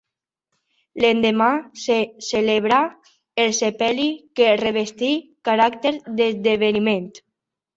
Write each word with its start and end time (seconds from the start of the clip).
L'endemà 1.03 1.49
se 1.81 1.97
celebrà 2.29 2.79
el 3.45 3.53
sepeli 3.59 4.09
que 4.41 4.49
revestí 4.65 5.13
caràcters 5.51 6.03
d'esdeveniment. 6.23 7.11